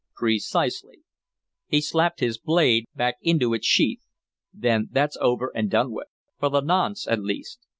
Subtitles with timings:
[0.15, 1.03] "Precisely."
[1.67, 4.01] He slapped his blade back into its sheath.
[4.51, 6.07] "Then that's over and done with,
[6.39, 7.59] for the nonce at least!